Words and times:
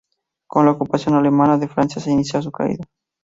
Con 0.47 0.65
la 0.65 0.71
ocupación 0.71 1.13
alemana 1.13 1.59
de 1.59 1.67
Francia 1.67 2.01
se 2.01 2.09
inicia 2.09 2.41
su 2.41 2.51
caída. 2.51 2.83